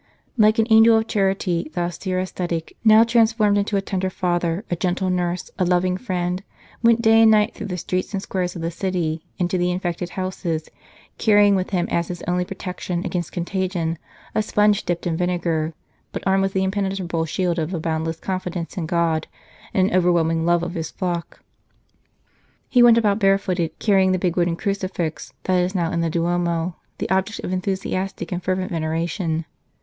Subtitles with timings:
[0.35, 4.75] Like an angel of charity, the austere ascetic, now transformed into a tender father, a
[4.75, 6.41] gentle nurse, a loving friend,
[6.81, 7.57] went day and night St.
[7.57, 10.69] Charles Borromeo through the streets and squares of the city, into the infected houses,
[11.19, 13.99] carrying with him as his only protection against contagion
[14.33, 15.75] a sponge dipped in vinegar,
[16.11, 19.27] but armed with the impenetrable shield of a boundless confidence in God
[19.71, 21.43] and an over whelming love of his flock.
[22.67, 26.09] He went about bare footed, carrying the big wooden crucifix that is now in the
[26.09, 29.45] Duomo, the object of enthusiastic and fervent veneration.